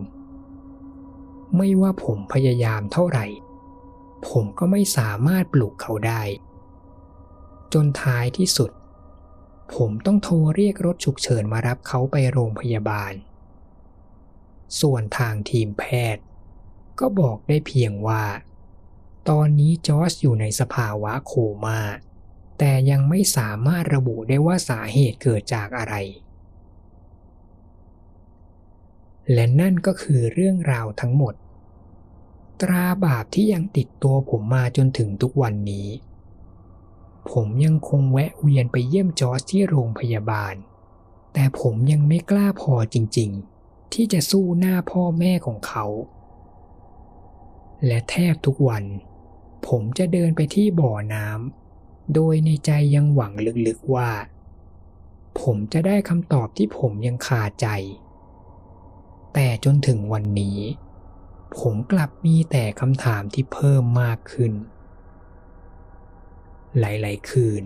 [1.57, 3.25] ไม่ว่าผมพยายามเท่าไหร่
[4.29, 6.21] ผมก็ไม่สามารถปลุกเขาได้
[7.73, 8.71] จนท้ายที่สุด
[9.75, 13.13] ผมต้องโทรเรียกรถฉุกเฉินมารับเขาไปโรงพยาบาล
[14.79, 15.83] ส่วนทางทีมแพ
[16.15, 16.23] ทย์
[16.99, 18.23] ก็บอกได้เพียงว่า
[19.29, 21.33] ตอนนี้จอร์จอยู่ในสภาวะโค
[21.63, 21.79] มา่า
[22.59, 25.95] แต่ยังไม่สามารถระบุได้ว่าสาเหตุเกิดจากอะไร
[29.33, 31.33] และนั่นก็คือเรื่องราวทั้งหมด
[32.61, 35.87] ตราบาปที่ยังติดตัวผมมาจนถึงทุกวันนี้
[37.31, 40.55] ผมยังคงแวะเวียนไปเยี่ยมจอร์จที่โรงพยาบาล
[41.33, 45.85] แต่ผมยังไม่กล้าพอจริงๆ ที่จะสู้หน้าพ่อแม่ของเขา
[47.85, 48.83] และแทบทุกวัน
[49.67, 53.33] ผมจะเดินไปที่บ่อน้ำโดยในใจยังหวัง
[53.67, 54.11] ลึกๆว่า
[55.41, 57.67] ผมจะได้คำตอบที่ผมยังคาใจ
[59.33, 60.59] แต่จนถึงวันนี้
[61.59, 64.53] ผมกลับมีแต่คำถามที่เพิ่มมากขึ้น
[66.79, 67.63] หลายๆคืน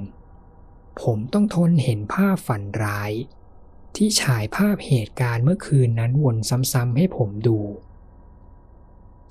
[1.02, 3.12] ผมต้องทนเห็นภาพฝันร้าย
[3.96, 6.38] ที่ฉายภาพเหตุการณ์เมื่อคืนนั้นวน
[6.74, 7.60] ซ้ำๆให้ผมดู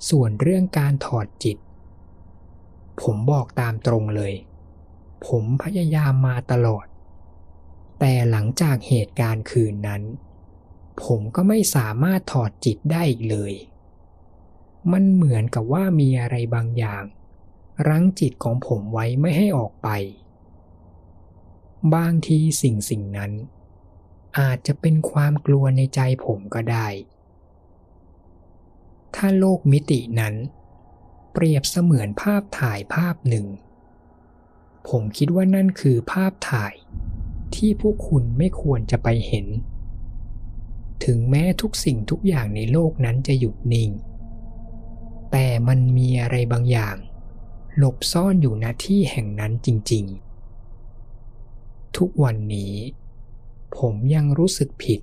[0.09, 1.57] ส่วนเรื่องการถอดจิต
[3.01, 4.33] ผมบอกตามตรงเลย
[5.27, 6.85] ผมพยายามมาตลอด
[7.99, 10.03] แต่หลังจากเหตุการณ์คืนนั้น
[11.03, 13.53] ผมก็ไม่สามารถถอดจิตได้อีกเลย
[14.91, 17.03] มันเหมือนกับว่ามีอะไรบางอย่าง
[17.87, 19.89] รั้งจิตของผมไว้ไม่ให้ออกไป
[21.95, 23.31] บางทีสิ่งสิ่งนั้น
[24.39, 26.87] อาจจะเป็นความกลัวในใจผมก็ได้
[29.15, 30.35] ถ้าโลกมิตินั้น
[31.39, 33.45] เปรียบเสมือนภาพถ่ายภาพหนึ่ง
[34.89, 36.73] ผมคิดว่านั่นคือภาพถ่าย
[37.55, 39.47] ที่พวกคุณไม่ควรจะไปเห็น
[41.05, 43.89] ถึงแม้ทุกสิ่งทุกอย่างในโลกนั้นจะหยุดนิ่ง
[45.31, 46.95] แต่มันมีอะไรบางอย่าง
[47.77, 50.05] หลบซ่อนอยู่ณที่แห่งนั้นจริง
[50.81, 52.73] ๆ ทุกวันนี้
[53.77, 55.01] ผมยังรู้สึกผิด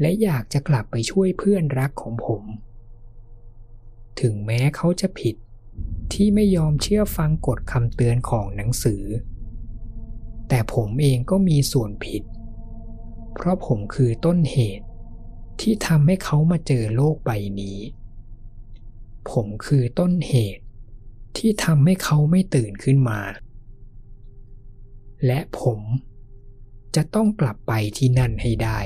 [0.00, 2.44] และอยากจะกลับไปช่วยเพื่อนรักของผม
[4.20, 5.34] ถึงแม้เขาจะผิด
[6.12, 9.02] ที่ไม่ยอมเชื่อฟังกฎคำเตือนของหนังสือ
[10.48, 12.22] แต่ผมเองก็มีส่วนผิด
[13.34, 14.86] เพราะผมคือต้นเหตุ
[15.60, 17.30] ที่ทำให้เขามาเจอโลกใบ
[17.60, 17.78] นี้
[19.30, 20.64] ผมคือต้นเหตุ
[21.36, 23.20] ที่ทำให้เขาไม่ตื่นขึ้นมา
[25.26, 25.80] และผม
[26.96, 28.80] จะต้องกลับไปที่นั่นให้ได้